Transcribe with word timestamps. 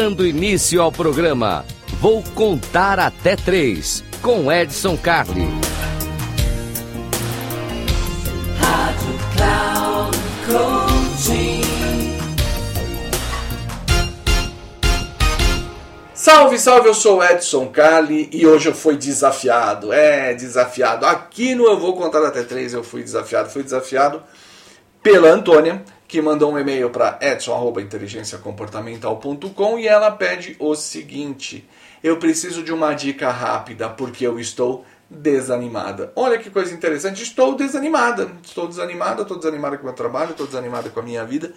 Dando 0.00 0.26
início 0.26 0.80
ao 0.80 0.90
programa, 0.90 1.62
vou 2.00 2.22
contar 2.34 2.98
até 2.98 3.36
três 3.36 4.02
com 4.22 4.50
Edson 4.50 4.96
Carli. 4.96 5.46
Salve, 16.14 16.58
salve, 16.58 16.88
eu 16.88 16.94
sou 16.94 17.22
Edson 17.22 17.66
Carli 17.66 18.30
e 18.32 18.46
hoje 18.46 18.70
eu 18.70 18.74
fui 18.74 18.96
desafiado. 18.96 19.92
É, 19.92 20.32
desafiado. 20.32 21.04
Aqui 21.04 21.54
no 21.54 21.66
Eu 21.66 21.78
Vou 21.78 21.94
Contar 21.94 22.24
Até 22.24 22.42
Três 22.42 22.72
eu 22.72 22.82
fui 22.82 23.02
desafiado. 23.02 23.50
Fui 23.50 23.62
desafiado 23.62 24.22
pela 25.02 25.28
Antônia, 25.28 25.84
que 26.10 26.20
mandou 26.20 26.52
um 26.52 26.58
e-mail 26.58 26.90
para 26.90 27.16
edson.inteligenciacomportamental.com 27.20 29.78
e 29.78 29.86
ela 29.86 30.10
pede 30.10 30.56
o 30.58 30.74
seguinte: 30.74 31.64
Eu 32.02 32.16
preciso 32.16 32.64
de 32.64 32.72
uma 32.72 32.92
dica 32.94 33.30
rápida 33.30 33.88
porque 33.88 34.26
eu 34.26 34.40
estou 34.40 34.84
desanimada. 35.08 36.12
Olha 36.16 36.36
que 36.36 36.50
coisa 36.50 36.74
interessante, 36.74 37.22
estou 37.22 37.54
desanimada. 37.54 38.28
Estou 38.42 38.66
desanimada, 38.66 39.22
estou 39.22 39.38
desanimada 39.38 39.76
com 39.76 39.84
o 39.84 39.86
meu 39.86 39.94
trabalho, 39.94 40.32
estou 40.32 40.48
desanimada 40.48 40.90
com 40.90 40.98
a 40.98 41.04
minha 41.04 41.24
vida. 41.24 41.52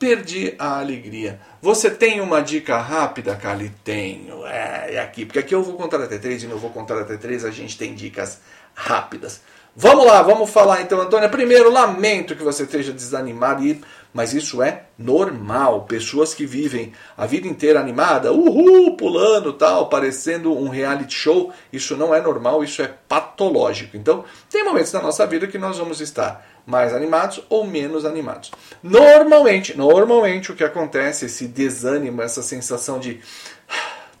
Perdi 0.00 0.56
a 0.58 0.80
alegria. 0.80 1.38
Você 1.60 1.88
tem 1.88 2.20
uma 2.20 2.40
dica 2.40 2.78
rápida, 2.78 3.36
Kali? 3.36 3.72
Tenho. 3.84 4.44
É, 4.44 4.94
é 4.94 5.00
aqui. 5.00 5.24
Porque 5.24 5.38
aqui 5.38 5.54
eu 5.54 5.62
vou 5.62 5.76
contar 5.76 6.02
até 6.02 6.18
três 6.18 6.42
e 6.42 6.48
não 6.48 6.58
vou 6.58 6.70
contar 6.70 6.98
até 6.98 7.16
três. 7.16 7.44
A 7.44 7.52
gente 7.52 7.78
tem 7.78 7.94
dicas 7.94 8.40
rápidas. 8.74 9.42
Vamos 9.74 10.04
lá, 10.04 10.20
vamos 10.20 10.50
falar 10.50 10.82
então, 10.82 11.00
Antônia. 11.00 11.30
Primeiro, 11.30 11.72
lamento 11.72 12.36
que 12.36 12.42
você 12.42 12.64
esteja 12.64 12.92
desanimado, 12.92 13.78
mas 14.12 14.34
isso 14.34 14.62
é 14.62 14.82
normal. 14.98 15.86
Pessoas 15.86 16.34
que 16.34 16.44
vivem 16.44 16.92
a 17.16 17.24
vida 17.24 17.48
inteira 17.48 17.80
animada, 17.80 18.34
uhul, 18.34 18.94
pulando, 18.98 19.50
tal, 19.54 19.88
parecendo 19.88 20.54
um 20.54 20.68
reality 20.68 21.14
show, 21.14 21.50
isso 21.72 21.96
não 21.96 22.14
é 22.14 22.20
normal, 22.20 22.62
isso 22.62 22.82
é 22.82 22.94
patológico. 23.08 23.96
Então, 23.96 24.26
tem 24.50 24.62
momentos 24.62 24.92
na 24.92 25.00
nossa 25.00 25.26
vida 25.26 25.46
que 25.46 25.56
nós 25.56 25.78
vamos 25.78 26.02
estar 26.02 26.46
mais 26.66 26.92
animados 26.92 27.42
ou 27.48 27.66
menos 27.66 28.04
animados. 28.04 28.50
Normalmente, 28.82 29.76
normalmente 29.76 30.52
o 30.52 30.54
que 30.54 30.64
acontece, 30.64 31.24
esse 31.24 31.48
desânimo, 31.48 32.20
essa 32.20 32.42
sensação 32.42 33.00
de 33.00 33.20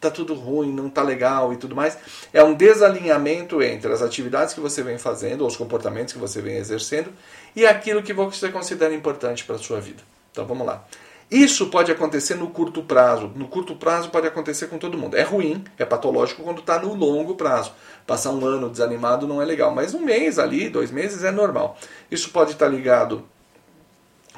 tá 0.02 0.10
tudo 0.10 0.34
ruim, 0.34 0.72
não 0.72 0.90
tá 0.90 1.02
legal 1.02 1.52
e 1.52 1.56
tudo 1.56 1.76
mais. 1.76 1.96
É 2.32 2.42
um 2.42 2.52
desalinhamento 2.52 3.62
entre 3.62 3.92
as 3.92 4.02
atividades 4.02 4.52
que 4.52 4.60
você 4.60 4.82
vem 4.82 4.98
fazendo, 4.98 5.42
ou 5.42 5.46
os 5.46 5.56
comportamentos 5.56 6.12
que 6.12 6.18
você 6.18 6.42
vem 6.42 6.56
exercendo, 6.56 7.12
e 7.54 7.64
aquilo 7.64 8.02
que 8.02 8.12
você 8.12 8.48
considera 8.50 8.92
importante 8.92 9.44
para 9.44 9.56
a 9.56 9.58
sua 9.58 9.80
vida. 9.80 10.02
Então 10.32 10.44
vamos 10.44 10.66
lá. 10.66 10.84
Isso 11.30 11.70
pode 11.70 11.90
acontecer 11.90 12.34
no 12.34 12.48
curto 12.48 12.82
prazo. 12.82 13.32
No 13.34 13.48
curto 13.48 13.74
prazo 13.74 14.10
pode 14.10 14.26
acontecer 14.26 14.66
com 14.66 14.76
todo 14.76 14.98
mundo. 14.98 15.16
É 15.16 15.22
ruim, 15.22 15.64
é 15.78 15.84
patológico 15.84 16.42
quando 16.42 16.58
está 16.58 16.78
no 16.78 16.92
longo 16.92 17.36
prazo. 17.36 17.72
Passar 18.06 18.32
um 18.32 18.44
ano 18.44 18.68
desanimado 18.68 19.26
não 19.26 19.40
é 19.40 19.44
legal, 19.44 19.74
mas 19.74 19.94
um 19.94 20.00
mês 20.00 20.38
ali, 20.38 20.68
dois 20.68 20.90
meses 20.90 21.24
é 21.24 21.30
normal. 21.30 21.78
Isso 22.10 22.28
pode 22.30 22.52
estar 22.52 22.66
tá 22.66 22.70
ligado 22.70 23.24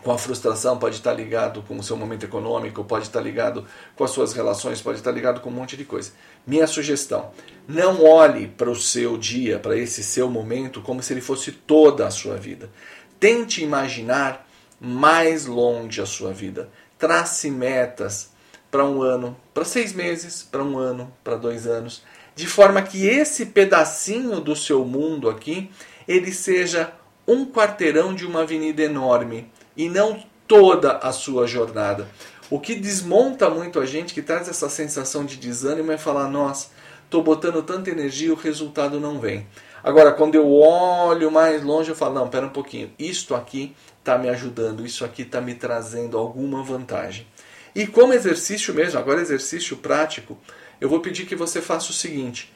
com 0.05 0.13
a 0.13 0.19
frustração, 0.19 0.79
pode 0.79 0.97
estar 0.97 1.15
ligado 1.15 1.63
com 1.63 1.77
o 1.79 1.83
seu 1.83 1.97
momento 1.97 2.25
econômico, 2.25 2.85
pode 2.85 3.07
estar 3.07 3.21
ligado 3.21 3.67
com 3.97 4.05
as 4.05 4.11
suas 4.11 4.35
relações, 4.35 4.83
pode 4.83 4.99
estar 4.99 5.11
ligado 5.11 5.41
com 5.41 5.49
um 5.49 5.55
monte 5.55 5.77
de 5.77 5.85
coisa. 5.85 6.13
Minha 6.47 6.67
sugestão: 6.67 7.31
não 7.67 8.05
olhe 8.05 8.47
para 8.47 8.71
o 8.71 8.77
seu 8.77 9.17
dia, 9.17 9.59
para 9.59 9.77
esse 9.77 10.05
seu 10.05 10.29
momento, 10.29 10.83
como 10.83 11.03
se 11.03 11.15
ele 11.15 11.23
fosse 11.23 11.51
toda 11.51 12.07
a 12.07 12.11
sua 12.11 12.37
vida. 12.37 12.71
Tente 13.19 13.65
imaginar 13.65 14.47
mais 14.79 15.47
longe 15.47 16.03
a 16.03 16.07
sua 16.07 16.33
vida. 16.33 16.69
Trace 16.99 17.51
metas 17.51 18.31
para 18.71 18.85
um 18.85 19.03
ano, 19.03 19.37
para 19.55 19.65
seis 19.65 19.93
meses, 19.93 20.43
para 20.43 20.63
um 20.63 20.79
ano, 20.79 21.11
para 21.25 21.37
dois 21.37 21.67
anos, 21.67 22.03
de 22.35 22.47
forma 22.47 22.83
que 22.83 23.07
esse 23.07 23.47
pedacinho 23.47 24.41
do 24.41 24.55
seu 24.55 24.85
mundo 24.85 25.31
aqui 25.31 25.71
ele 26.07 26.33
seja 26.33 26.93
um 27.27 27.47
quarteirão 27.47 28.15
de 28.15 28.27
uma 28.27 28.43
avenida 28.43 28.83
enorme 28.83 29.51
e 29.77 29.89
não 29.89 30.23
toda 30.47 30.99
a 30.99 31.13
sua 31.13 31.47
jornada. 31.47 32.09
O 32.51 32.61
que 32.61 32.75
desmonta 32.75 33.49
muito 33.49 33.81
a 33.81 33.87
gente, 33.87 34.13
que 34.13 34.23
traz 34.23 34.49
essa 34.49 34.69
sensação 34.69 35.25
de 35.25 35.37
desânimo, 35.37 35.91
é 35.91 35.99
falar: 35.99 36.29
nossa, 36.29 36.69
estou 37.05 37.23
botando 37.23 37.63
tanta 37.63 37.91
energia 37.91 38.29
e 38.29 38.33
o 38.33 38.37
resultado 38.37 39.01
não 39.01 39.19
vem. 39.19 39.47
Agora, 39.83 40.13
quando 40.13 40.35
eu 40.35 40.51
olho 40.51 41.31
mais 41.31 41.63
longe, 41.63 41.91
eu 41.91 41.97
falo: 41.97 42.15
não, 42.15 42.29
pera 42.29 42.47
um 42.47 42.51
pouquinho, 42.51 42.93
isto 42.99 43.35
aqui 43.35 43.75
está 43.99 44.19
me 44.19 44.29
ajudando, 44.29 44.85
isso 44.85 45.05
aqui 45.05 45.23
está 45.23 45.41
me 45.41 45.55
trazendo 45.55 46.19
alguma 46.19 46.63
vantagem. 46.63 47.27
E 47.75 47.87
como 47.87 48.13
exercício 48.13 48.73
mesmo, 48.73 48.99
agora 48.99 49.21
exercício 49.21 49.77
prático, 49.79 50.39
eu 50.81 50.89
vou 50.89 51.01
pedir 51.01 51.27
que 51.27 51.35
você 51.35 51.61
faça 51.61 51.91
o 51.91 51.95
seguinte: 51.95 52.53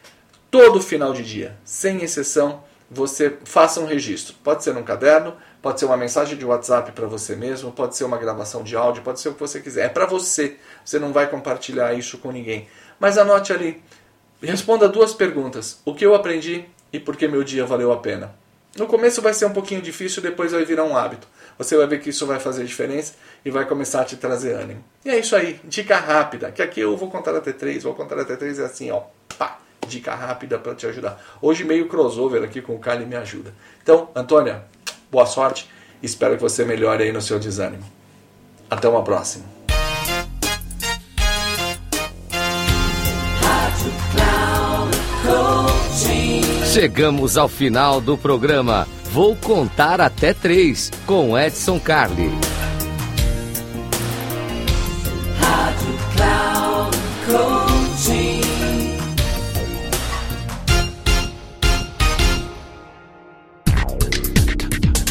todo 0.50 0.82
final 0.82 1.12
de 1.12 1.24
dia, 1.24 1.56
sem 1.64 2.02
exceção, 2.02 2.62
você 2.90 3.36
faça 3.44 3.80
um 3.80 3.86
registro. 3.86 4.34
Pode 4.42 4.64
ser 4.64 4.72
num 4.72 4.82
caderno, 4.82 5.36
pode 5.60 5.78
ser 5.78 5.86
uma 5.86 5.96
mensagem 5.96 6.36
de 6.36 6.44
WhatsApp 6.44 6.92
para 6.92 7.06
você 7.06 7.36
mesmo, 7.36 7.70
pode 7.70 7.96
ser 7.96 8.04
uma 8.04 8.16
gravação 8.16 8.62
de 8.62 8.76
áudio, 8.76 9.02
pode 9.02 9.20
ser 9.20 9.28
o 9.28 9.34
que 9.34 9.40
você 9.40 9.60
quiser. 9.60 9.86
É 9.86 9.88
para 9.88 10.06
você. 10.06 10.56
Você 10.84 10.98
não 10.98 11.12
vai 11.12 11.28
compartilhar 11.28 11.92
isso 11.94 12.18
com 12.18 12.32
ninguém. 12.32 12.68
Mas 12.98 13.18
anote 13.18 13.52
ali. 13.52 13.82
Responda 14.40 14.88
duas 14.88 15.12
perguntas: 15.12 15.80
o 15.84 15.94
que 15.94 16.06
eu 16.06 16.14
aprendi 16.14 16.64
e 16.92 16.98
por 16.98 17.16
que 17.16 17.28
meu 17.28 17.44
dia 17.44 17.66
valeu 17.66 17.92
a 17.92 17.98
pena. 17.98 18.34
No 18.76 18.86
começo 18.86 19.20
vai 19.20 19.34
ser 19.34 19.46
um 19.46 19.52
pouquinho 19.52 19.82
difícil, 19.82 20.22
depois 20.22 20.52
vai 20.52 20.64
virar 20.64 20.84
um 20.84 20.96
hábito. 20.96 21.26
Você 21.58 21.76
vai 21.76 21.86
ver 21.86 22.00
que 22.00 22.10
isso 22.10 22.24
vai 22.26 22.38
fazer 22.38 22.64
diferença 22.64 23.14
e 23.44 23.50
vai 23.50 23.66
começar 23.66 24.02
a 24.02 24.04
te 24.04 24.16
trazer 24.16 24.52
ânimo. 24.52 24.84
E 25.04 25.10
é 25.10 25.18
isso 25.18 25.34
aí, 25.34 25.60
dica 25.64 25.96
rápida, 25.96 26.52
que 26.52 26.62
aqui 26.62 26.80
eu 26.80 26.96
vou 26.96 27.10
contar 27.10 27.34
até 27.34 27.52
três, 27.52 27.82
vou 27.82 27.94
contar 27.94 28.20
até 28.20 28.36
três 28.36 28.60
é 28.60 28.64
assim, 28.64 28.90
ó, 28.92 29.02
dica 29.88 30.14
rápida 30.14 30.58
para 30.58 30.74
te 30.74 30.86
ajudar. 30.86 31.20
Hoje 31.42 31.64
meio 31.64 31.88
crossover 31.88 32.44
aqui 32.44 32.60
com 32.60 32.74
o 32.74 32.78
Kali 32.78 33.04
me 33.04 33.16
ajuda. 33.16 33.52
Então, 33.82 34.10
Antônia, 34.14 34.62
boa 35.10 35.26
sorte. 35.26 35.68
Espero 36.02 36.36
que 36.36 36.42
você 36.42 36.64
melhore 36.64 37.02
aí 37.02 37.12
no 37.12 37.20
seu 37.20 37.38
desânimo. 37.38 37.84
Até 38.70 38.88
uma 38.88 39.02
próxima. 39.02 39.44
Chegamos 46.72 47.36
ao 47.36 47.48
final 47.48 48.00
do 48.00 48.16
programa. 48.16 48.86
Vou 49.10 49.34
contar 49.34 50.00
até 50.00 50.34
três 50.34 50.90
com 51.06 51.36
Edson 51.36 51.80
Carli. 51.80 52.30